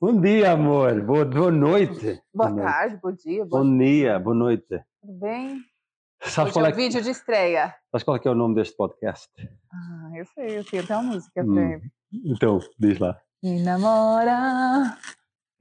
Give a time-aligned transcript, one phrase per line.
[0.00, 1.00] Bom dia, amor.
[1.02, 2.22] Boa, boa noite.
[2.34, 3.62] Boa tarde, bom dia, boa...
[3.62, 4.66] Bom dia, boa noite.
[5.00, 5.60] tudo bem?
[6.22, 7.74] Sabes Hoje qual, é é o vídeo de estreia.
[7.90, 9.28] sabes qual é que é o nome deste podcast?
[9.72, 11.52] Ah, eu sei, eu tenho até uma música Hum.
[11.54, 11.92] pra ele.
[12.24, 13.18] Então, diz lá.
[13.42, 14.96] Me namora,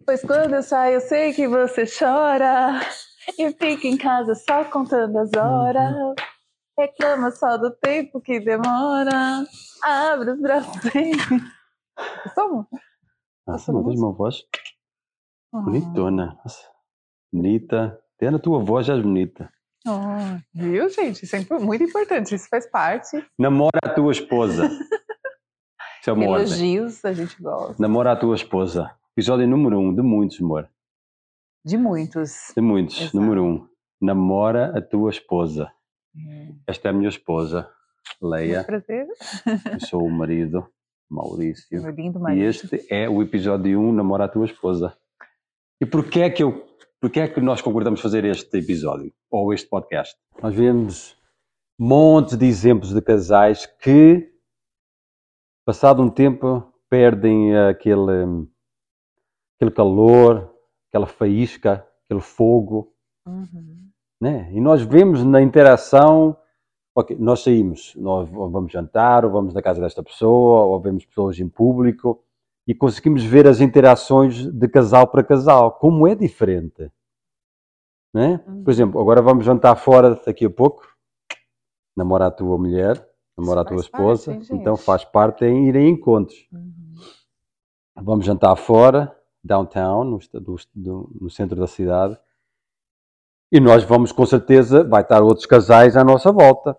[0.05, 2.79] pois quando eu saio eu sei que você chora
[3.37, 6.15] e fica em casa só contando as horas.
[6.79, 9.45] Reclama só do tempo que demora.
[9.83, 10.71] Abre os braços.
[12.35, 12.67] Como?
[13.51, 14.43] Nossa, Essa não tens uma voz
[15.53, 15.59] Ah.
[15.61, 16.37] bonitona.
[16.43, 16.67] Nossa,
[17.33, 17.99] bonita.
[18.15, 19.51] Até na tua voz já és bonita.
[19.87, 21.23] Ah, viu, gente?
[21.25, 22.35] Isso é muito importante.
[22.35, 23.23] Isso faz parte.
[23.37, 24.63] Namora a tua esposa.
[26.01, 26.47] Isso é uma ordem.
[26.47, 27.75] Elogios a gente gosta.
[27.81, 28.95] Namora a tua esposa.
[29.15, 30.69] Episódio número um, de muitos, amor.
[31.65, 32.51] De muitos.
[32.55, 32.99] De muitos.
[33.01, 33.17] Exato.
[33.19, 33.67] Número um.
[34.01, 35.71] Namora a tua esposa.
[36.15, 36.53] É.
[36.67, 37.69] Esta é a minha esposa,
[38.21, 38.63] Muito Leia.
[38.63, 39.07] prazer.
[39.71, 40.67] Eu sou o marido,
[41.11, 41.81] Maurício.
[41.81, 44.95] Meu lindo E este é o episódio 1, Namora a tua esposa.
[45.81, 46.65] E porquê é que eu,
[47.01, 49.11] porquê é que nós concordamos fazer este episódio?
[49.29, 50.15] Ou este podcast?
[50.41, 51.17] Nós vemos
[51.77, 54.31] montes de exemplos de casais que,
[55.65, 58.47] passado um tempo, perdem aquele,
[59.57, 60.53] aquele calor,
[60.89, 62.93] aquela faísca, aquele fogo,
[63.27, 63.89] Uhum.
[64.19, 64.49] né?
[64.51, 66.35] E nós vemos na interação,
[66.93, 71.39] ok, nós saímos, nós vamos jantar, ou vamos na casa desta pessoa, ou vemos pessoas
[71.39, 72.23] em público,
[72.67, 76.91] e conseguimos ver as interações de casal para casal, como é diferente.
[78.13, 78.63] Uhum.
[78.63, 80.85] Por exemplo, agora vamos jantar fora daqui a pouco,
[81.95, 83.05] namora a tua mulher,
[83.37, 86.47] namora a tua esposa, parte, então faz parte em ir em encontros.
[86.51, 86.93] Uhum.
[88.03, 92.17] Vamos jantar fora, downtown, no, no centro da cidade.
[93.51, 96.75] E nós vamos, com certeza, vai estar outros casais à nossa volta.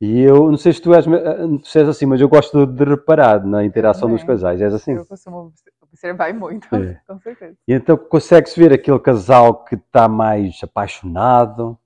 [0.00, 2.84] E eu, não sei se tu és, eh, se és assim, mas eu gosto de
[2.84, 4.60] reparar na interação dos casais.
[4.60, 4.92] És assim?
[4.92, 7.00] Eu costumo obs- observar muito, É.
[7.06, 7.56] com certeza.
[7.66, 11.78] E então consegue-se ver aquele casal que está mais apaixonado,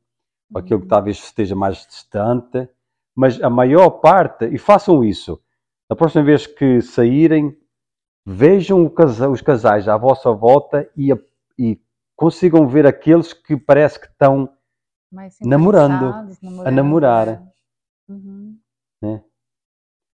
[0.53, 0.89] ou aquele que Uhum.
[0.89, 2.69] talvez esteja mais distante,
[3.15, 5.41] mas a maior parte, e façam isso,
[5.89, 7.57] da próxima vez que saírem,
[8.27, 11.19] vejam casa- os casais à vossa volta e, a-
[11.59, 11.81] e
[12.21, 14.55] consigam ver aqueles que parece que estão,
[15.41, 16.15] Namorando,
[16.67, 17.29] a namorar.
[17.29, 17.43] é.
[18.07, 18.59] Uhum.
[19.01, 19.25] né?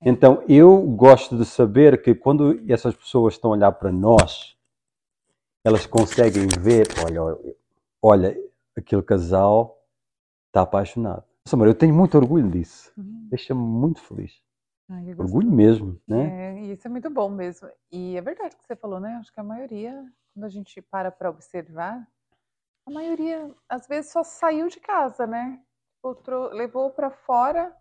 [0.03, 4.55] Então eu gosto de saber que quando essas pessoas estão a olhar para nós,
[5.65, 7.39] elas conseguem ver, olha,
[8.03, 8.37] olha,
[8.77, 9.83] aquele casal
[10.49, 11.25] está apaixonado.
[11.47, 12.93] Nossa, eu tenho muito orgulho disso.
[12.99, 13.29] Uhum.
[13.31, 14.43] Deixa-me muito feliz.
[14.91, 16.59] Ai, Orgulho mesmo, né?
[16.59, 17.67] É, isso é muito bom mesmo.
[17.91, 19.17] E é verdade o que você falou, né?
[19.19, 20.05] Acho que a maioria,
[20.35, 22.07] quando a gente para para observar,
[22.87, 25.63] a maioria às vezes só saiu de casa, né?
[25.97, 27.75] Tipo, tro- levou para fora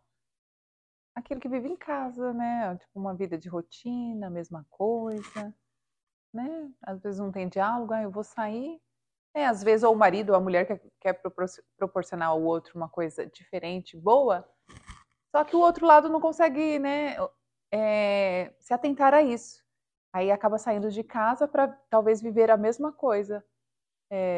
[1.16, 2.76] aquilo que vive em casa, né?
[2.78, 5.54] Tipo, uma vida de rotina, a mesma coisa,
[6.34, 6.72] né?
[6.82, 8.80] Às vezes não tem diálogo, ah, eu vou sair.
[9.36, 12.78] É, às vezes ou o marido ou a mulher quer, quer propor- proporcionar ao outro
[12.78, 14.48] uma coisa diferente, boa,
[15.32, 17.16] só que o outro lado não consegue, né?
[17.72, 19.63] é, se atentar a isso.
[20.14, 23.44] Aí acaba saindo de casa para talvez viver a mesma coisa.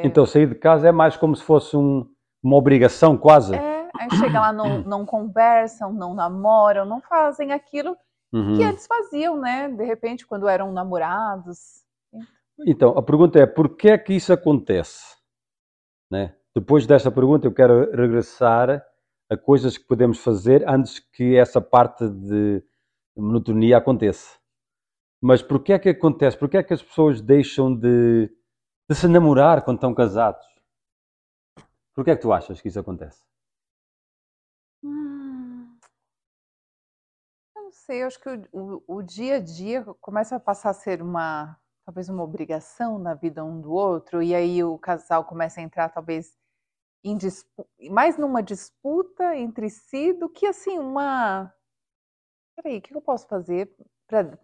[0.06, 2.10] Então sair de casa é mais como se fosse um-
[2.42, 3.54] uma obrigação quase.
[3.56, 7.98] É, aí chega lá, não, não conversam, não namoram, não fazem aquilo
[8.32, 8.56] Uhum.
[8.56, 9.68] que antes faziam, né?
[9.70, 11.84] De repente, quando eram namorados.
[12.66, 15.18] Então, a pergunta é, por que é que isso acontece?
[16.10, 16.34] Né?
[16.56, 18.82] Depois desta pergunta, eu quero regressar
[19.30, 22.64] a coisas que podemos fazer antes que essa parte de
[23.18, 24.38] monotonia aconteça.
[25.28, 26.38] Mas por que é que acontece?
[26.38, 28.28] Por que é que as pessoas deixam de,
[28.88, 30.46] de se namorar quando estão casados?
[31.96, 33.24] Por que é que tu achas que isso acontece?
[34.84, 35.80] Hum,
[37.56, 40.74] não sei, eu acho que o, o- o dia a dia começa a passar a
[40.74, 45.60] ser uma, talvez uma obrigação na vida um do outro, e aí o casal começa
[45.60, 46.38] a entrar talvez
[47.90, 51.54] mais numa disputa entre si do que assim uma.
[52.56, 53.72] Peraí, o que eu posso fazer
[54.08, 54.38] para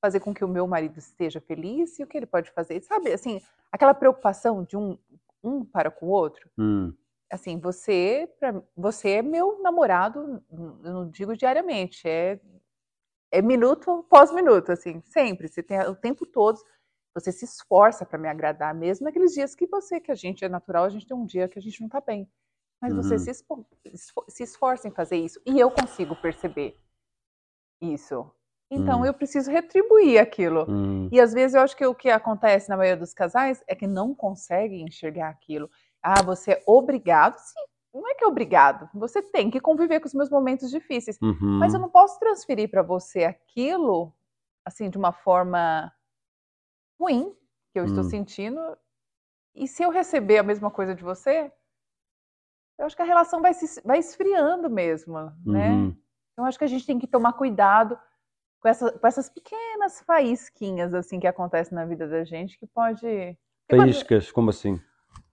[0.00, 2.80] fazer com que o meu marido esteja feliz e o que ele pode fazer?
[2.82, 3.40] Sabe, assim,
[3.72, 4.98] aquela preocupação de um,
[5.42, 6.92] um para com o outro Hum,
[7.30, 12.40] assim, você, pra, você é meu namorado, eu não digo diariamente, é,
[13.30, 15.48] é minuto após minuto, assim, sempre.
[15.48, 16.58] Você tem o tempo todo,
[17.14, 20.48] você se esforça para me agradar, mesmo naqueles dias que você, que a gente é
[20.48, 22.28] natural, a gente tem um dia que a gente não tá bem.
[22.80, 23.18] Mas você Uhum.
[23.18, 25.40] se, espo- esfo- se esforça em fazer isso.
[25.44, 26.78] E eu consigo perceber
[27.80, 28.30] isso.
[28.70, 29.06] Então Hum.
[29.06, 30.66] eu preciso retribuir aquilo.
[30.68, 33.74] hum, E às vezes eu acho que o que acontece na maioria dos casais é
[33.74, 35.70] que não conseguem enxergar aquilo.
[36.02, 37.38] Ah, você é obrigado?
[37.38, 37.60] Sim,
[37.94, 38.88] não é que é obrigado.
[38.94, 41.18] Você tem que conviver com os meus momentos difíceis.
[41.22, 41.58] uhum.
[41.58, 44.12] Mas eu não posso transferir para você aquilo,
[44.64, 45.90] assim, de uma forma
[47.00, 47.34] ruim
[47.72, 48.10] que eu estou Hum.
[48.10, 48.60] sentindo.
[49.54, 51.50] E se eu receber a mesma coisa de você,
[52.78, 55.14] eu acho que a relação vai, se, vai esfriando mesmo,
[55.44, 55.70] né?
[55.70, 55.96] Uhum.
[56.32, 57.98] Então, acho que a gente tem que tomar cuidado
[58.60, 63.00] com, essa, com essas pequenas faísquinhas, assim, que acontecem na vida da gente, que pode...
[63.68, 64.80] pode- Faíscas, como assim?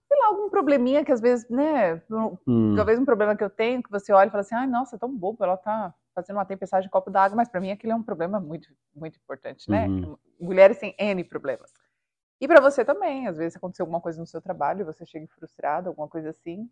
[0.08, 2.74] sei lá, algum probleminha que às vezes, né, um- Hum.
[2.76, 4.98] talvez um problema que eu tenho, que você olha e fala assim, ai, nossa, é
[4.98, 7.96] tão bobo, ela tá fazendo uma tempestade de copo d'água, mas para mim aquilo é
[7.96, 9.88] um problema muito, muito importante, né?
[9.88, 10.16] Uhum.
[10.40, 11.72] Mulheres têm N problemas.
[12.40, 15.88] E para você também, às vezes aconteceu alguma coisa no seu trabalho, você chega frustrado,
[15.88, 16.70] alguma coisa assim.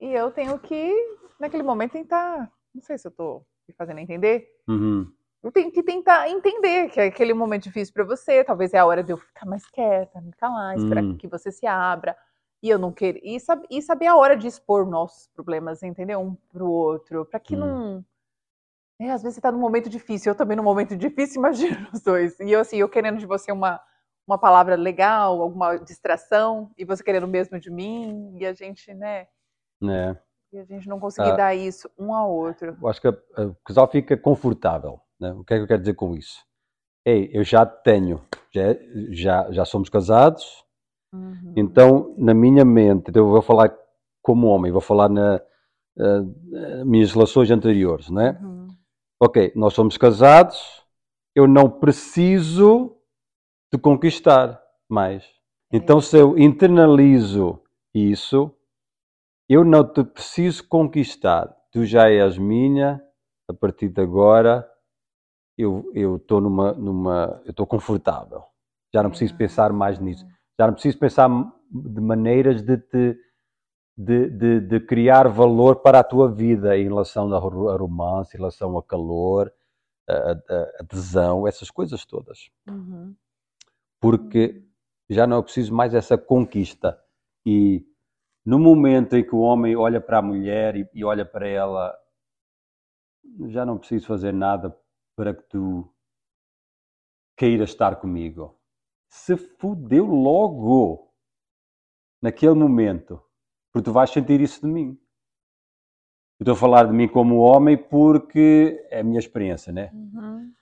[0.00, 0.94] E eu tenho que,
[1.40, 5.12] naquele momento, tentar, não sei se eu tô me fazendo entender, Uhum.
[5.50, 9.02] Tenho que tentar entender que é aquele momento difícil para você, talvez é a hora
[9.02, 11.16] de eu ficar mais quieta, me calar, esperar Hum.
[11.16, 12.16] que você se abra.
[12.62, 13.20] E eu não querer.
[13.24, 16.20] E, sab- e saber a hora de expor nossos problemas, entendeu?
[16.20, 17.24] Um pro outro.
[17.26, 17.58] Para que Hum.
[17.58, 18.04] não.
[19.00, 22.00] É, às vezes você tá num momento difícil, eu também num momento difícil, imagina os
[22.02, 22.38] dois.
[22.38, 23.80] E eu, assim, eu querendo de você uma,
[24.24, 28.94] uma palavra legal, alguma distração, e você querendo o mesmo de mim, e a gente,
[28.94, 29.26] né?
[29.82, 30.16] É.
[30.52, 31.36] E a gente não conseguir Ah.
[31.36, 32.76] dar isso um ao outro.
[32.80, 35.00] Eu acho que o casal fica confortável.
[35.22, 35.32] Né?
[35.32, 36.44] O que é que eu quero dizer com isso?
[37.04, 38.20] Ei, eu já tenho,
[38.52, 38.62] já,
[39.10, 40.62] já, já somos casados,
[41.12, 41.52] Uhum.
[41.56, 43.76] então na minha mente, então eu vou falar
[44.22, 45.40] como homem, vou falar na
[45.98, 48.38] eh, minhas relações anteriores, né?
[48.42, 48.68] Uhum.
[49.20, 50.82] Ok, nós somos casados,
[51.34, 52.96] eu não preciso
[53.70, 55.24] te conquistar mais.
[55.72, 57.60] Então, se eu internalizo
[57.94, 58.50] isso,
[59.48, 61.54] eu não te preciso conquistar.
[61.70, 63.02] Tu já és minha,
[63.48, 64.68] a partir de agora
[65.56, 68.42] eu eu estou numa numa eu estou confortável.
[68.94, 70.24] Já não preciso pensar mais nisso.
[70.58, 71.28] Já não preciso pensar
[71.70, 73.18] de maneiras de te
[73.96, 78.34] de, de, de criar valor para a tua vida em relação a ro- a romance,
[78.36, 79.52] em relação a calor,
[80.08, 82.50] a, a- a tesão, essas coisas todas.
[82.68, 83.14] Uhum.
[84.00, 84.64] Porque
[85.10, 86.98] já não é preciso mais essa conquista.
[87.44, 87.84] E
[88.44, 91.94] no momento em que o homem olha para a mulher e, e olha para ela,
[93.48, 94.74] já não preciso fazer nada
[95.16, 95.92] para que tu
[97.36, 98.58] queiras estar comigo.
[99.08, 101.12] Se fudeu logo
[102.20, 103.22] naquele momento,
[103.72, 104.98] porque tu vais sentir isso de mim.
[106.38, 109.90] Eu estou a falar de mim como homem porque é a minha experiência, né?
[109.92, 110.52] Uhum.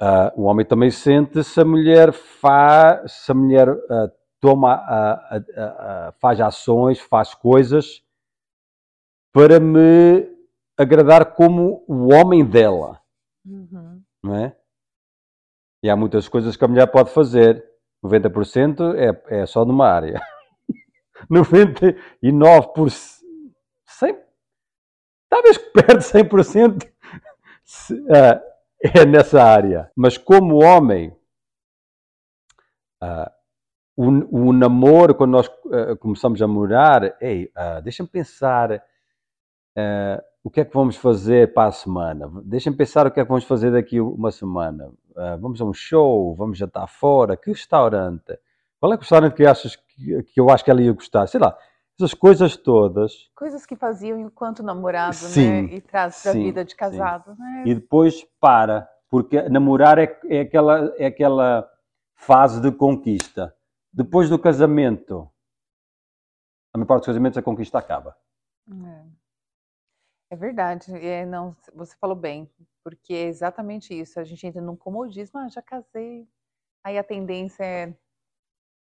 [0.00, 4.10] Ah, o homem também sente se a mulher faz, se a mulher ah,
[4.40, 8.02] toma, ah, faz ações, faz coisas
[9.32, 10.28] para me
[10.76, 13.00] agradar como o homem dela,
[13.44, 14.02] Uhum.
[14.22, 14.56] não é?
[15.82, 17.62] E há muitas coisas que a mulher pode fazer.
[18.02, 20.20] 90% é, é só numa área.
[21.30, 21.96] 99%,
[23.86, 24.18] 100,
[25.28, 26.92] talvez perto de 100%
[27.64, 28.42] se- ah,
[28.82, 29.90] é nessa área.
[29.96, 31.14] Mas como homem,
[33.02, 33.30] ah,
[33.96, 37.16] o, o namoro, quando nós ah, começamos a morar,
[37.56, 38.82] ah, deixa-me pensar
[39.76, 42.30] ah, o que é que vamos fazer para a semana.
[42.44, 44.92] Deixa-me pensar o que é que vamos fazer daqui uma semana.
[45.16, 48.38] Ah, vamos a um show, vamos jantar fora, que restaurante?
[48.78, 51.26] Qual é o restaurante que achas que, que eu acho que ela ia gostar?
[51.26, 51.56] Sei lá,
[51.98, 53.30] essas coisas todas.
[53.34, 55.74] Coisas que faziam enquanto namorado, Sim, né?
[55.76, 56.76] E traz para a sim, vida de sim.
[56.76, 57.62] casado, né?
[57.64, 61.66] e depois para, porque namorar é, é, aquela, é aquela
[62.14, 63.54] fase de conquista.
[63.90, 65.26] Depois do casamento,
[66.74, 68.14] a maior parte dos casamentos a conquista acaba.
[68.68, 69.13] É.
[70.34, 72.50] É verdade, é, não, você falou bem,
[72.82, 74.18] porque é exatamente isso.
[74.18, 76.28] A gente entra num comodismo, ah, já casei.
[76.82, 77.94] Aí a tendência é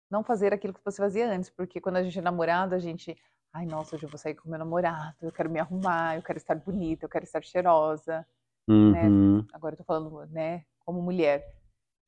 [0.08, 3.20] não fazer aquilo que você fazia antes, porque quando a gente é namorado, a gente,
[3.52, 6.38] ai, nossa, hoje eu vou sair com meu namorado, eu quero me arrumar, eu quero
[6.38, 8.24] estar bonita, eu quero estar cheirosa.
[8.68, 9.44] Uhum.
[9.52, 11.52] Agora eu tô falando, né, como mulher.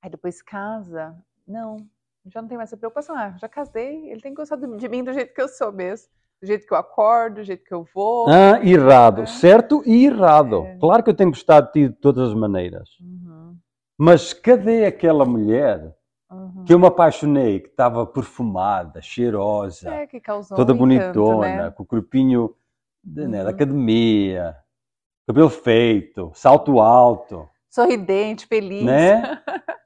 [0.00, 1.78] Aí depois casa, não,
[2.26, 3.16] já não tem mais essa preocupação.
[3.16, 6.12] Ah, já casei, ele tem que gostar de mim do jeito que eu sou mesmo,
[6.42, 8.28] do jeito que eu acordo, do jeito que eu vou.
[8.28, 9.22] Ah, errado.
[9.22, 9.26] É.
[9.26, 10.64] Certo e errado.
[10.66, 10.76] É.
[10.78, 12.88] Claro que eu tenho gostado de ti de todas as maneiras.
[13.00, 13.56] Uhum,
[13.96, 15.94] Mas cadê aquela mulher
[16.28, 16.64] uhum.
[16.66, 20.06] que eu me apaixonei, que estava perfumada, cheirosa, É,
[20.56, 21.70] toda um encanto, bonitona, né?
[21.70, 22.56] com o corpinho
[23.04, 23.54] de- né, da Uhum.
[23.54, 24.56] academia,
[25.24, 28.84] cabelo feito, salto alto, Sorridente, feliz.
[28.84, 29.22] né?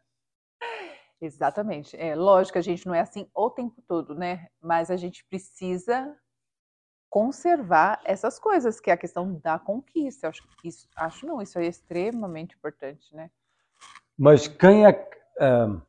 [1.20, 1.96] Exatamente.
[1.96, 4.46] É lógico que a gente não é assim o tempo todo, né?
[4.60, 6.14] Mas a gente precisa
[7.16, 10.26] conservar essas coisas, que é a questão da conquista.
[10.26, 13.30] Eu acho isso, acho não, isso é extremamente importante, né?
[14.18, 15.80] Mas quem é, que, ahm,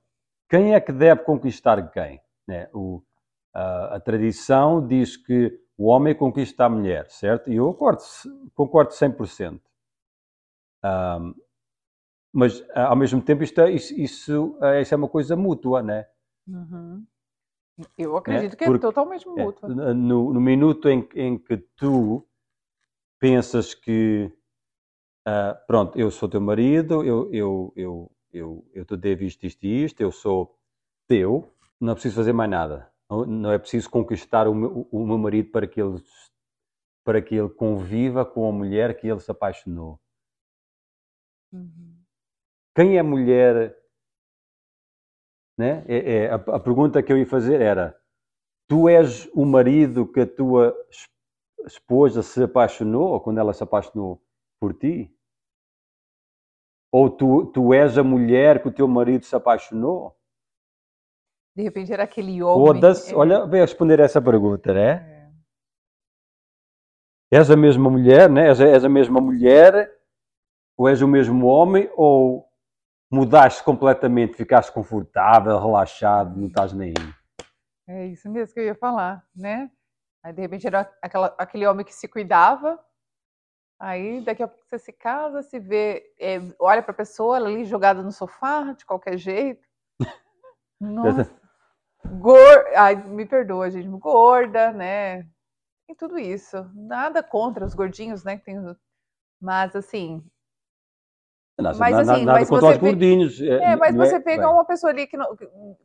[0.50, 2.22] quem é que deve conquistar quem?
[2.48, 2.69] Né?
[2.74, 3.03] O,
[3.53, 7.51] a, a tradição diz que o homem conquista a mulher, certo?
[7.51, 8.03] E eu concordo,
[8.55, 9.60] concordo 100%.
[10.81, 11.34] Ahm,
[12.31, 16.07] mas ao mesmo tempo isto é, isso, isso, isso é uma coisa mútua, né?
[16.48, 17.05] Uhum.
[17.98, 18.57] Eu acredito né?
[18.57, 19.69] que é totalmente é, mútua.
[19.69, 22.27] É, no, no, minuto em, em que tu
[23.19, 24.31] pensas que
[25.27, 29.63] uh, pronto, eu sou teu marido, eu, eu, eu, eu, eu te devo isto, isto
[29.63, 30.57] e isto, eu sou
[31.07, 32.91] teu, não é preciso fazer mais nada.
[33.10, 36.01] Não, não é preciso conquistar o meu, o meu marido para que ele
[37.03, 39.98] para que ele conviva com a mulher que ele se apaixonou.
[41.53, 41.96] Uhum.
[42.75, 43.74] Quem é mulher?
[45.58, 45.84] Né?
[45.88, 47.98] É, é a, a, pergunta que eu ia fazer era:
[48.70, 50.76] tu és o marido que a tua
[51.66, 54.22] esposa se apaixonou, ou quando ela se apaixonou
[54.60, 55.12] por ti?
[56.92, 60.16] Ou tu, tu és a mulher que o teu marido se apaixonou?
[61.56, 62.82] De repente era aquele homem.
[62.84, 63.16] É...
[63.16, 64.92] Olha, vem responder essa pergunta, né?
[64.92, 65.18] É.
[67.40, 68.50] És a mesma mulher, né?
[68.50, 69.92] és, a, és a mesma mulher,
[70.78, 72.47] ou és o mesmo homem, ou
[73.12, 76.94] mudaste completamente, ficaste confortável, relaxado, não estás nem.
[77.88, 79.72] É isso mesmo que eu ia falar, né?
[80.24, 82.80] Aí de repente era aquela, aquele homem que se cuidava,
[83.80, 87.48] aí daqui a pouco você se casa, se vê, é, olha para a pessoa ela
[87.48, 89.66] ali jogada no sofá, de qualquer jeito.
[90.82, 91.32] Nossa.
[92.20, 92.66] Gor...
[92.76, 95.28] Ai, me perdoa, gente, gorda, né?
[95.88, 96.70] tem tudo isso.
[96.76, 98.38] Nada contra os gordinhos, né?
[98.38, 98.58] Tem...
[99.42, 100.24] Mas assim.
[101.58, 103.42] Nossa, mas, nada, assim, nada mas contra os gordinhos.
[103.42, 105.36] É, é mas você é, pega uma pessoa ali que não,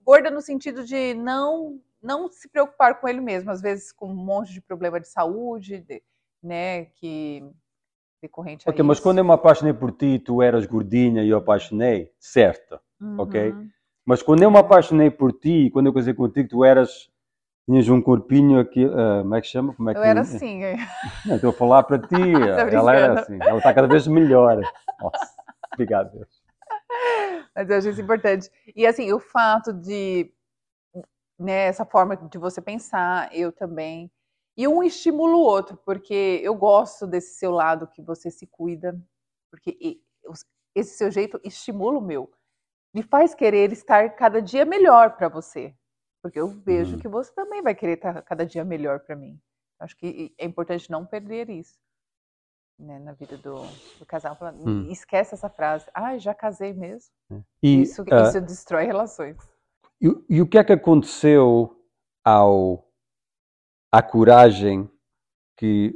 [0.05, 4.15] gorda no sentido de não não se preocupar com ele mesmo, às vezes com um
[4.15, 6.03] monte de problema de saúde, de,
[6.43, 6.87] né?
[6.97, 7.45] Que
[8.21, 12.13] decorrente Ok, mas quando eu me apaixonei por ti, tu eras gordinha e eu apaixonei,
[12.19, 13.21] certo, uhum.
[13.21, 13.55] ok?
[14.05, 17.09] Mas quando eu me apaixonei por ti, quando eu casei contigo, tu eras
[17.65, 19.73] Tinhas um corpinho aqui, uh, como é que chama?
[19.75, 20.65] Como é que eu era assim.
[20.65, 20.77] É.
[21.25, 22.17] Não, estou a falar para ti,
[22.75, 24.61] ela era assim, ela está cada vez melhor.
[25.01, 25.35] Nossa,
[25.73, 26.43] obrigado, Deus.
[27.55, 28.51] Mas eu acho isso importante.
[28.75, 30.33] E assim, o fato de,
[31.39, 34.11] né, essa forma de você pensar, eu também.
[34.57, 38.99] E um estimula o outro, porque eu gosto desse seu lado que você se cuida,
[39.51, 40.01] porque
[40.75, 42.31] esse seu jeito estimula o meu.
[42.95, 45.75] Me faz querer estar cada dia melhor para você.
[46.23, 47.01] Porque eu vejo uhum.
[47.01, 49.41] que você também vai querer estar cada dia melhor para mim.
[49.81, 51.79] Acho que é importante não perder isso.
[52.79, 53.63] Né, na vida do,
[53.99, 54.37] do casal.
[54.67, 54.91] Hum.
[54.91, 55.87] Esquece essa frase.
[55.95, 57.11] Ah, já casei mesmo.
[57.31, 57.41] É.
[57.63, 59.37] E, isso, uh, isso destrói relações.
[60.01, 61.81] E, e, o que é que aconteceu
[62.25, 62.85] ao
[63.93, 64.91] à coragem
[65.57, 65.95] que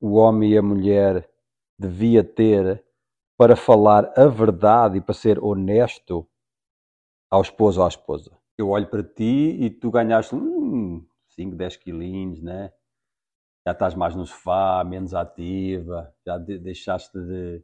[0.00, 1.30] o homem e a mulher
[1.78, 2.84] devia ter
[3.38, 6.28] para falar a verdade e para ser honesto
[7.30, 8.40] ao esposo ou à esposa?
[8.60, 12.72] eu olho para ti e tu ganhaste hum, 5, 10 quilinhos, né?
[13.66, 17.62] Já estás mais no sofá, menos ativa, já de, deixaste de,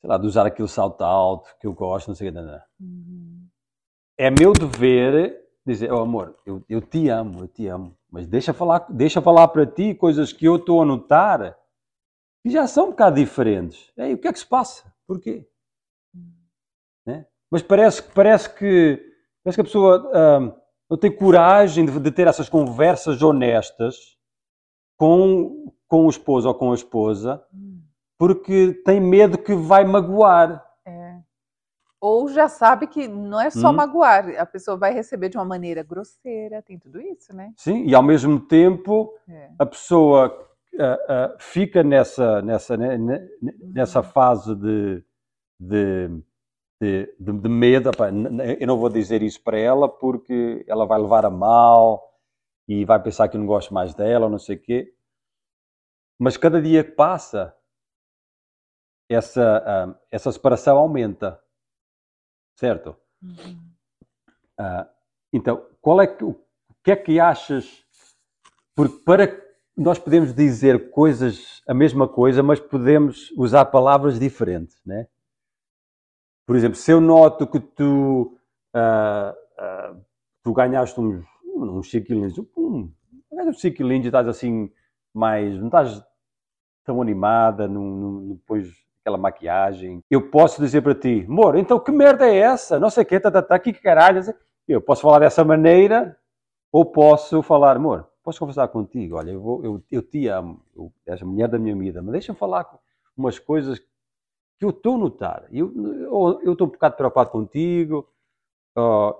[0.00, 2.38] sei lá, de usar aquele salto alto que eu gosto, não sei o que.
[2.80, 3.48] Uhum.
[4.18, 8.52] É meu dever dizer, oh amor, eu, eu te amo, eu te amo, mas deixa
[8.52, 11.56] falar, deixa falar para ti coisas que eu estou a notar
[12.42, 13.92] que já são um bocado diferentes.
[13.96, 14.92] Ei, o que é que se passa?
[15.06, 15.48] Porquê?
[16.14, 16.32] Uhum.
[17.06, 17.26] Né?
[17.50, 19.14] Mas parece, parece que
[19.44, 20.56] Parece que a pessoa uh,
[20.88, 24.13] não tem coragem de, de, ter essas conversas honestas
[24.96, 27.42] com, com o esposo ou com a esposa
[28.18, 30.64] porque tem medo que vai magoar.
[30.86, 31.18] É.
[32.00, 33.74] Ou já sabe que não é só hum.
[33.74, 37.52] magoar, a pessoa vai receber de uma maneira grosseira, tem tudo isso, né?
[37.56, 39.50] Sim, e ao mesmo tempo é.
[39.58, 40.28] a pessoa
[40.74, 42.98] uh, uh, fica nessa, nessa, né,
[43.60, 44.04] nessa uhum.
[44.04, 45.04] fase de,
[45.58, 46.22] de
[46.82, 47.90] de, de, de medo.
[48.58, 52.13] eu não vou dizer isso para ela porque ela vai levar a mal
[52.68, 54.94] e vai pensar que eu não gosto mais dela ou não sei o quê.
[56.18, 57.56] Mas cada dia que passa,
[59.08, 61.42] essa, uh, essa separação aumenta.
[62.56, 62.96] Certo?
[63.22, 63.72] Uhum.
[64.60, 64.88] Uh,
[65.32, 66.40] então, qual é que, o
[66.82, 67.84] que é que achas?
[68.74, 69.44] Porque para
[69.76, 75.08] nós podemos dizer coisas, a mesma coisa, mas podemos usar palavras diferentes, né?
[76.46, 78.38] Por exemplo, se eu noto que tu,
[78.76, 80.04] uh,
[80.42, 81.24] tu ganhaste uns,
[81.70, 82.90] uns 5 quilinhos, um,
[83.30, 84.70] uns 5 quilinhos e estás assim
[85.12, 86.02] mais, não estás
[86.84, 92.26] tão animada, num, depois aquela maquiagem, eu posso dizer para ti, amor, então que merda
[92.26, 92.80] é essa?
[92.80, 94.22] Não sei o quê, tá, tá, tá, que caralho.
[94.66, 96.16] Eu posso falar dessa maneira
[96.72, 99.16] ou posso falar, amor, posso conversar contigo?
[99.16, 102.12] Olha, eu, vou, eu, eu te amo, eu, és a mulher da minha vida, mas
[102.12, 102.66] deixa-me falar
[103.14, 105.44] umas coisas que eu estou a notar.
[105.52, 108.08] Eu estou um bocado preocupado contigo,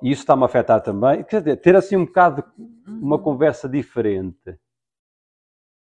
[0.03, 1.23] e isso está-me a afetar também.
[1.25, 2.45] Quer dizer, ter assim um bocado
[2.87, 3.23] uma uhum.
[3.23, 4.51] conversa diferente.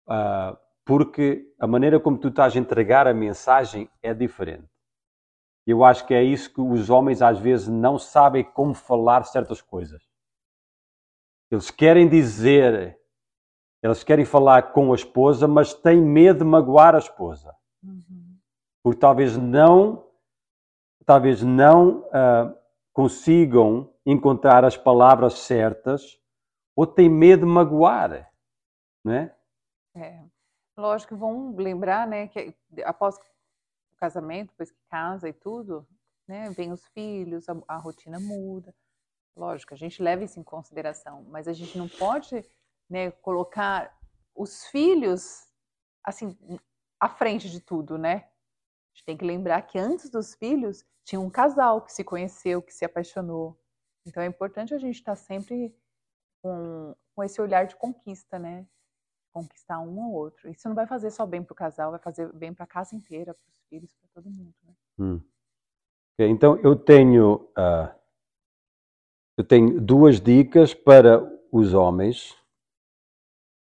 [0.07, 4.67] Uh, porque a maneira como tu estás a entregar a mensagem é diferente.
[5.65, 9.61] Eu acho que é isso que os homens às vezes não sabem como falar certas
[9.61, 10.03] coisas.
[11.49, 12.99] Eles querem dizer,
[13.83, 17.55] eles querem falar com a esposa, mas têm medo de magoar a esposa.
[17.83, 18.37] Uhum.
[18.83, 20.07] Porque talvez não,
[21.05, 22.60] talvez não uh,
[22.93, 26.19] consigam encontrar as palavras certas
[26.75, 28.31] ou têm medo de magoar,
[29.03, 29.35] não é?
[29.95, 30.23] É,
[30.77, 35.87] lógico que vão lembrar, né, que após o casamento, depois que casa e tudo,
[36.27, 38.73] né, vem os filhos, a, a rotina muda.
[39.35, 42.45] Lógico, a gente leva isso em consideração, mas a gente não pode,
[42.89, 43.97] né, colocar
[44.35, 45.47] os filhos
[46.03, 46.37] assim
[46.99, 48.30] à frente de tudo, né?
[48.91, 52.61] A gente tem que lembrar que antes dos filhos tinha um casal que se conheceu,
[52.61, 53.57] que se apaixonou.
[54.05, 55.75] Então é importante a gente estar sempre
[56.41, 58.67] com, com esse olhar de conquista, né?
[59.33, 60.49] Conquistar um ao outro.
[60.49, 62.95] Isso não vai fazer só bem para o casal, vai fazer bem para a casa
[62.95, 64.53] inteira, para os filhos, para todo mundo.
[64.63, 64.73] Né?
[64.99, 65.21] Hum.
[66.19, 68.01] Então eu tenho uh,
[69.37, 71.19] eu tenho duas dicas para
[71.51, 72.37] os homens,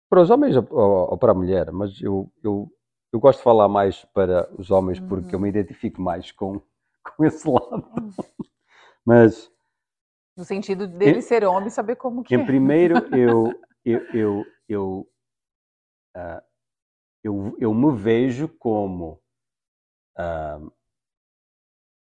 [0.08, 2.68] para os homens ou, ou para a mulher, mas eu, eu,
[3.12, 5.08] eu gosto de falar mais para os homens uhum.
[5.08, 6.60] porque eu me identifico mais com,
[7.16, 7.86] com esse lado.
[7.98, 8.12] Uhum.
[9.04, 9.50] mas
[10.36, 12.46] no sentido dele em, ser homem, saber como que em é.
[12.46, 13.52] primeiro, eu,
[13.84, 15.08] eu, eu, eu,
[16.16, 16.42] uh,
[17.22, 19.20] eu, eu me vejo como
[20.18, 20.72] uh,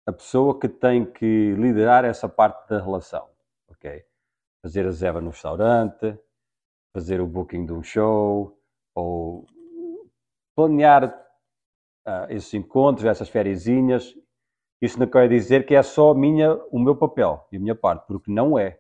[0.06, 3.28] a pessoa que tem que liderar essa parte da relação,
[3.68, 4.04] ok?
[4.62, 6.16] Fazer a zeba no restaurante,
[6.92, 8.56] fazer o booking de um show,
[8.94, 9.46] ou
[10.60, 11.04] planear
[12.06, 14.14] uh, esses encontros, essas fériasinhas,
[14.82, 18.06] isso não quer dizer que é só minha, o meu papel e a minha parte,
[18.06, 18.78] porque não é.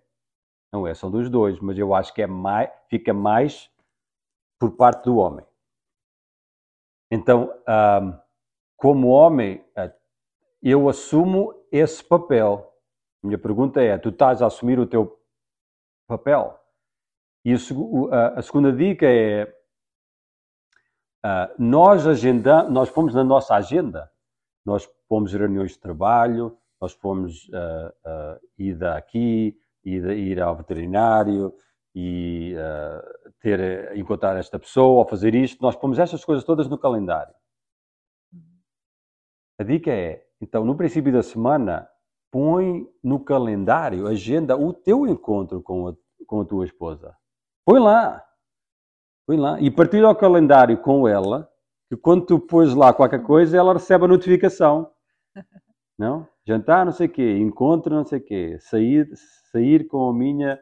[0.72, 3.70] Não é, são dos dois, mas eu acho que é mais, fica mais
[4.58, 5.44] por parte do homem.
[7.10, 8.18] Então, um,
[8.76, 9.92] como homem, eh,
[10.62, 12.72] eu assumo esse papel.
[13.20, 15.20] Minha pergunta é: tu estás a assumir o teu
[16.06, 16.56] papel?
[17.44, 19.52] E a segunda dica é:
[21.24, 24.10] uh, nós agendamos, nós fomos na nossa agenda
[24.64, 31.52] nós fomos reuniões de trabalho, nós fomos uh, uh, ir aqui, ir, ir ao veterinário
[31.94, 35.62] e uh, ter, encontrar esta pessoa, ou fazer isto.
[35.62, 37.34] Nós pomos estas coisas todas no calendário.
[39.58, 41.88] A dica é, então, no princípio da semana,
[42.30, 45.94] põe no calendário, agenda o teu encontro com a,
[46.26, 47.14] com a tua esposa.
[47.64, 48.24] Põe lá.
[49.30, 49.60] Põe lá.
[49.60, 51.48] E partilha o calendário com ela
[51.88, 54.90] que quando tu pôs lá qualquer coisa, ela recebe a notificação.
[55.96, 56.26] Não?
[56.44, 59.08] Jantar, não sei o quê, encontro, não sei o quê, sair,
[59.52, 60.58] sair com a minha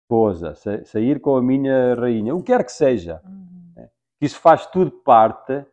[0.00, 3.22] esposa, sair com a minha rainha, o que quer que seja.
[3.24, 3.72] Uhum.
[3.76, 3.88] É.
[4.20, 5.64] Isso faz tudo parte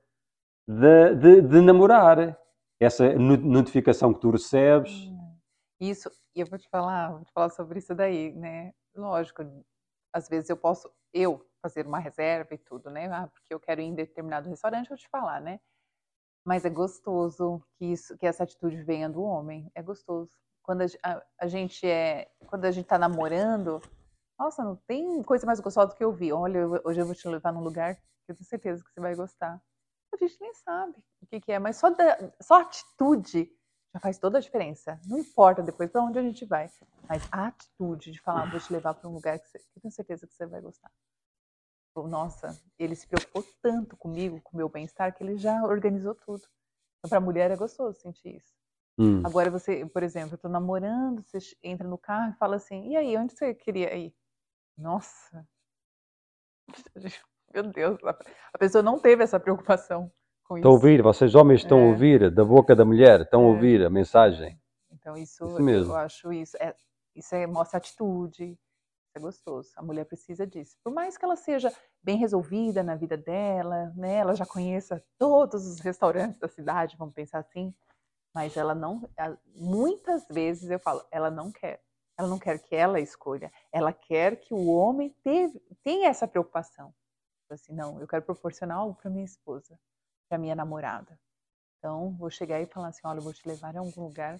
[0.68, 2.38] de, de, de, namorar.
[2.80, 4.92] Essa notificação que tu recebes.
[4.92, 5.36] Uhum.
[5.80, 8.72] Isso, e eu vou te falar, vou te falar sobre isso daí, né?
[8.96, 9.42] Lógico,
[10.14, 13.08] às vezes eu posso, eu, fazer uma reserva e tudo, né?
[13.12, 15.60] Ah, porque eu quero ir em determinado restaurante, eu vou te falar, né?
[16.46, 19.70] Mas é gostoso que isso, que essa atitude venha do homem.
[19.76, 20.32] É gostoso.
[20.64, 23.82] Quando a, a, a gente é, quando a gente tá namorando,
[24.38, 26.32] nossa, não tem coisa mais gostosa do que eu vi.
[26.32, 29.16] Olha, hoje eu vou te levar num lugar que eu tenho certeza que você vai
[29.16, 29.62] gostar.
[30.14, 33.52] A gente nem sabe o que, que é, mas só, da, só a atitude
[33.94, 35.00] já faz toda a diferença.
[35.06, 36.70] Não importa depois para onde a gente vai,
[37.08, 39.82] mas a atitude de falar, vou te levar para um lugar que, você, que eu
[39.82, 40.92] tenho certeza que você vai gostar
[42.08, 46.44] nossa, ele se preocupou tanto comigo, com o meu bem-estar, que ele já organizou tudo.
[47.00, 48.54] Então, para a mulher é gostoso sentir isso.
[48.98, 49.22] Hum.
[49.26, 52.98] Agora você, por exemplo, eu tô namorando, você entra no carro e fala assim, e
[52.98, 54.14] aí, onde você queria ir?
[54.78, 55.48] Nossa,
[57.54, 57.98] meu Deus,
[58.54, 60.12] a pessoa não teve essa preocupação
[60.50, 60.62] com isso.
[60.62, 61.84] Estão a ouvir, vocês homens estão é.
[61.84, 63.46] a ouvir, da boca da mulher, estão é.
[63.46, 64.60] a ouvir a mensagem.
[64.92, 65.94] Então isso, isso mesmo.
[65.94, 66.76] eu acho isso, é,
[67.16, 68.58] isso é, mostra atitude,
[69.14, 69.70] é gostoso.
[69.76, 70.76] A mulher precisa disso.
[70.84, 74.16] Por mais que ela seja bem resolvida na vida dela, né?
[74.16, 77.74] Ela já conheça todos os restaurantes da cidade, vamos pensar assim.
[78.34, 79.08] Mas ela não,
[79.56, 81.82] muitas vezes eu falo, ela não quer.
[82.18, 83.52] Ela não quer que ela escolha.
[83.72, 86.94] Ela quer que o homem teve, tenha essa preocupação.
[87.50, 89.80] Assim, não, eu quero proporcionar algo para minha esposa,
[90.30, 91.20] para minha namorada.
[91.78, 94.40] Então, vou chegar e falar assim, olha, eu vou te levar a algum lugar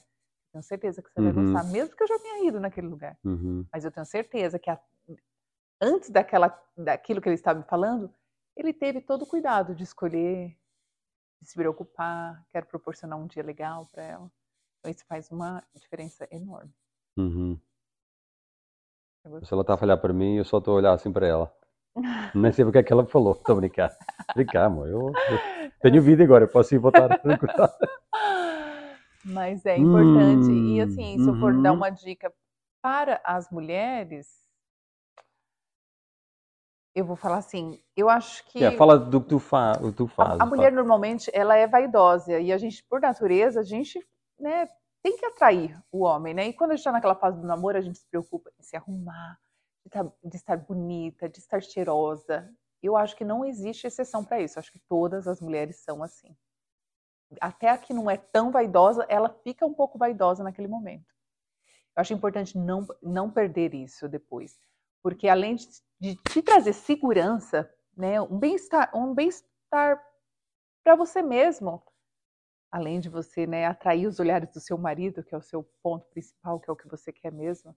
[0.52, 1.32] tenho certeza que você uhum.
[1.32, 3.18] vai gostar, mesmo que eu já tenha ido naquele lugar.
[3.24, 3.66] Uhum.
[3.72, 4.80] Mas eu tenho certeza que a,
[5.80, 8.14] antes daquela, daquilo que ele estava me falando,
[8.56, 10.58] ele teve todo o cuidado de escolher,
[11.40, 14.32] de se preocupar, quero proporcionar um dia legal para ela.
[14.80, 16.74] Então isso faz uma diferença enorme.
[17.18, 17.60] Uhum.
[19.44, 21.56] Se ela está a falhar para mim, eu só estou a olhar assim para ela.
[22.34, 23.34] Nem sei o que é que ela falou.
[23.34, 23.96] Estou a brincar.
[24.34, 24.88] Brincar, amor.
[24.88, 27.74] Eu, eu tenho vida agora, eu posso ir voltar a recordar.
[29.24, 30.52] Mas é importante.
[30.52, 31.78] E Hum, assim, se eu for dar uhum.
[31.78, 32.34] uma dica
[32.82, 34.28] para as mulheres,
[36.96, 40.36] eu vou falar assim, eu acho que É, fala do que tu, fa tu a,
[40.36, 40.44] fazes.
[40.44, 44.00] a mulher normalmente ela é vaidosa e a gente, por natureza, a gente,
[44.40, 44.68] né,
[45.04, 46.48] tem que atrair o homem, né?
[46.48, 48.76] E quando a gente está naquela fase do namoro, a gente se preocupa em se
[48.76, 49.40] arrumar,
[49.86, 52.50] de, tá- de estar bonita, de estar cheirosa.
[52.82, 54.58] Eu acho que não existe exceção para isso.
[54.58, 56.36] Acho que todas as mulheres são assim.
[57.40, 61.14] Até a que não é tão vaidosa, ela fica um pouco vaidosa naquele momento.
[61.96, 64.60] Eu acho importante não, não perder isso depois.
[65.02, 65.68] Porque além de,
[66.00, 70.02] de te trazer segurança, né, um bem-estar um bem-estar
[70.84, 71.84] para você mesmo,
[72.72, 76.06] além de você né, atrair os olhares do seu marido, que é o seu ponto
[76.08, 77.76] principal, que é o que você quer mesmo,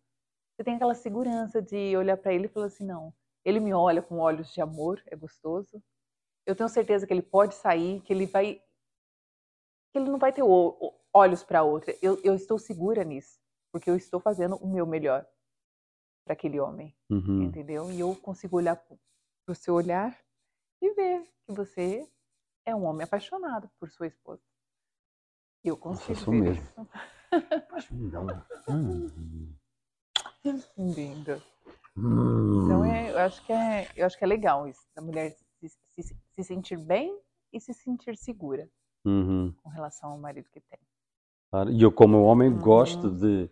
[0.55, 3.13] você tem aquela segurança de olhar para ele e falar assim, não,
[3.45, 5.83] ele me olha com olhos de amor, é gostoso.
[6.47, 8.55] Eu tenho certeza que ele pode sair, que ele vai,
[9.93, 10.43] que ele não vai ter
[11.13, 11.97] olhos para outra.
[12.03, 15.27] Eu, eu estou segura nisso, porque eu estou fazendo o meu melhor
[16.25, 17.43] para aquele homem, Uhum.
[17.45, 17.91] entendeu?
[17.91, 18.97] E eu consigo olhar para
[19.53, 20.19] o seu olhar
[20.81, 22.09] e ver que você
[22.65, 24.43] é um homem apaixonado por sua esposa.
[25.65, 26.63] Eu consigo sou ver mesmo.
[26.63, 27.99] isso.
[28.13, 28.45] Não.
[28.69, 29.55] Hum.
[30.77, 31.43] Lindo.
[31.97, 32.65] Hum.
[32.65, 35.69] Então é, eu acho que é, eu acho que é legal isso, da mulher se,
[36.03, 37.17] se- se sentir bem
[37.53, 38.69] e se sentir segura
[39.05, 39.53] Uhum.
[39.63, 40.79] com relação ao marido que tem.
[41.51, 41.71] Claro.
[41.71, 42.59] E eu, como homem, Uhum.
[42.61, 43.51] gosto de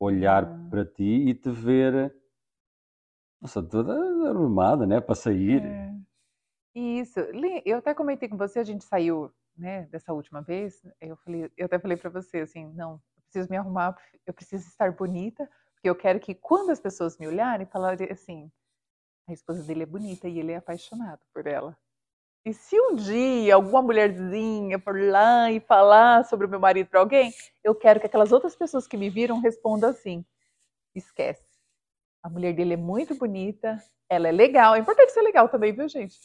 [0.00, 0.70] olhar Uhum.
[0.70, 2.14] para ti e te ver
[3.40, 3.92] nossa, toda
[4.28, 5.00] arrumada, né?
[5.00, 5.62] Para sair.
[5.62, 5.94] É.
[6.74, 7.20] Isso.
[7.64, 10.82] Eu até comentei com você, a gente saiu, né, dessa última vez.
[11.00, 14.66] Eu falei, eu até falei para você assim, não, eu preciso me arrumar, eu preciso
[14.68, 15.48] estar bonita,
[15.88, 18.50] eu quero que quando as pessoas me olharem, falarem assim,
[19.28, 21.76] a esposa dele é bonita e ele é apaixonado por ela.
[22.44, 27.00] E se um dia alguma mulherzinha for lá e falar sobre o meu marido para
[27.00, 27.32] alguém,
[27.64, 30.24] eu quero que aquelas outras pessoas que me viram respondam assim:
[30.94, 31.44] esquece.
[32.22, 34.76] A mulher dele é muito bonita, ela é legal.
[34.76, 36.16] É importante ser legal também, viu, gente?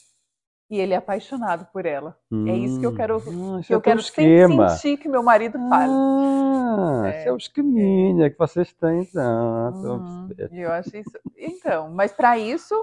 [0.72, 2.18] E ele é apaixonado por ela.
[2.48, 4.70] É isso que eu quero- Hum, Que é eu quero sempre esquema.
[4.70, 5.94] sentir que meu marido fala.
[5.94, 7.10] Ah, É.
[7.20, 9.74] esse é o esqueminha que vocês têm, então.
[9.74, 11.12] Uhum, eu acho isso.
[11.38, 12.74] Então, mas para isso,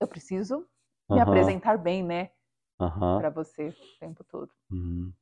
[0.00, 0.66] eu preciso
[1.08, 2.30] me apresentar bem, né?
[2.76, 4.50] Para você o tempo todo.
[4.72, 5.12] uhum.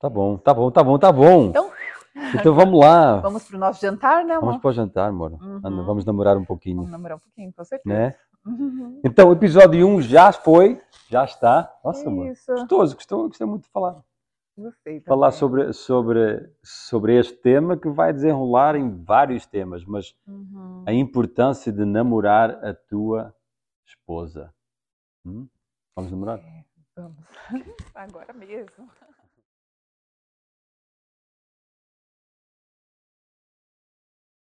[0.00, 1.44] Tá bom, tá bom, tá bom, tá bom.
[1.46, 1.70] Então,
[2.34, 3.20] Então vamos lá.
[3.20, 4.60] vamos pro nosso jantar, né, Vamos amor?
[4.60, 5.32] para o jantar, amor.
[5.40, 5.60] Uhum.
[5.84, 7.94] Vamos namorar um pouquinho, Vamos namorar um pouquinho, com certeza.
[7.94, 8.14] né?
[8.46, 9.00] Uhum.
[9.04, 11.74] Então, o episódio 1 já foi, já está.
[11.84, 12.28] Nossa, amor.
[12.28, 14.02] Gostoso, gostou, gostei muito de falar.
[14.56, 15.00] gostei.
[15.00, 20.84] Falar sobre, sobre, sobre este tema que vai desenrolar em vários temas, mas Uhum.
[20.86, 23.34] a importância de namorar a tua
[23.86, 24.54] esposa.
[25.24, 25.48] Hum?
[25.96, 26.40] Vamos namorar?
[26.96, 27.16] Vamos.
[27.94, 28.88] Agora mesmo.